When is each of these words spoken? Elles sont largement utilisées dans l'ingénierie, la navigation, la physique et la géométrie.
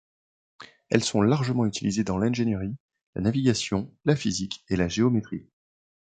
Elles 0.89 1.03
sont 1.03 1.21
largement 1.21 1.67
utilisées 1.67 2.03
dans 2.03 2.17
l'ingénierie, 2.17 2.73
la 3.13 3.21
navigation, 3.21 3.93
la 4.05 4.15
physique 4.15 4.65
et 4.67 4.75
la 4.75 4.87
géométrie. 4.87 5.45